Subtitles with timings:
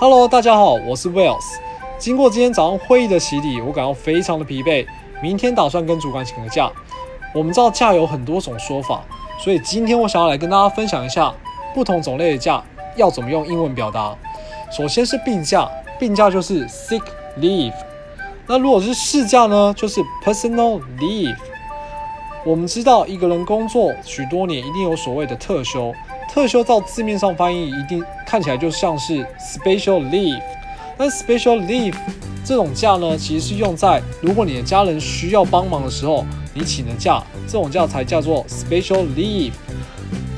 [0.00, 1.58] Hello，大家好，我是 Wells。
[1.98, 4.86] 经过今天早上会议的洗礼，我感到非常的疲惫。
[5.22, 6.72] 明天打算跟主管请个假。
[7.34, 9.04] 我们知道假有很多种说法，
[9.38, 11.30] 所以今天我想要来跟大家分享一下
[11.74, 12.64] 不同种类的假
[12.96, 14.16] 要怎么用英文表达。
[14.74, 17.02] 首先是病假，病假就是 sick
[17.38, 17.74] leave。
[18.46, 21.36] 那如果是事假呢，就是 personal leave。
[22.42, 25.92] 我们知道一个人工作许多年，一定有所谓的特休。
[26.32, 30.40] 特休照字面上翻译，一定看起来就像是 special leave。
[30.96, 31.94] 但 special leave
[32.42, 39.52] 这种假呢，其实是用在如果你的家人需要帮忙的时候，你请的假，这种假才叫做 special leave。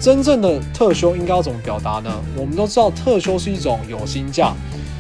[0.01, 2.11] 真正的特休应该要怎么表达呢？
[2.37, 4.53] 我们都知道特休是一种有薪假，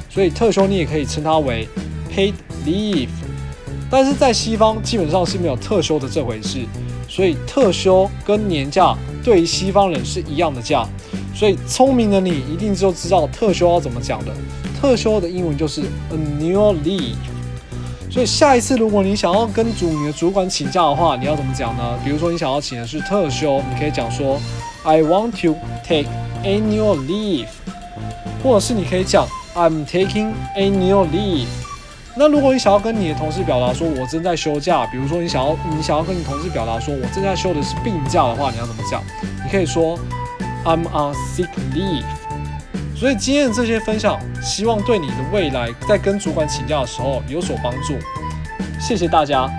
[0.08, 1.66] 所以特休你也可以称它为
[2.14, 2.34] paid
[2.64, 3.08] leave。
[3.90, 6.64] 但是在西方基本上是没有特休的这回事。
[7.14, 10.88] 所以特休跟年假对于西方人是一样的假，
[11.34, 14.32] 所以聪明的你一定就知道特休要怎么讲的。
[14.80, 17.16] 特休的英文就是 annual leave。
[18.10, 21.98] 所以下一次如果你想要跟主你的主管请假的话，你要怎么讲呢？
[22.02, 24.40] 比如说你想要请的是特休，你可以讲说
[24.82, 25.54] I want to
[25.86, 26.08] take
[26.42, 27.48] annual leave，
[28.42, 31.46] 或者是你可以讲 I'm taking annual leave。
[32.14, 39.02] 那如果你想要跟你的同事表达说，我正在休假，比如说你想要你想要跟你同事表达说我正在休的是病假的话，你要怎么讲？
[39.42, 39.98] 你可以说
[40.64, 42.04] I'm on sick leave。
[42.94, 47.96] 所以今天的这些分享，希望对你的未来在跟主管请假的时候有所帮助。
[48.78, 49.50] 谢谢大家。